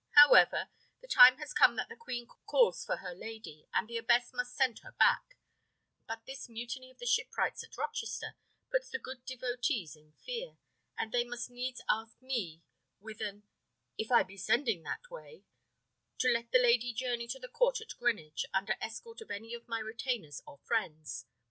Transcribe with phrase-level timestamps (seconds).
[0.15, 0.69] However,
[0.99, 4.55] the time has come that the queen calls for her lady, and the abbess must
[4.55, 5.37] send her back;
[6.07, 8.35] but this mutiny of the shipwrights at Rochester
[8.71, 10.57] puts the good devotees in fear;
[10.97, 12.63] and they must needs ask me,
[12.99, 13.43] with an
[13.95, 15.43] 'if I be sending that way,'
[16.17, 19.67] to let the lady journey to the court at Greenwich under escort of any of
[19.67, 21.27] my retainers or friends.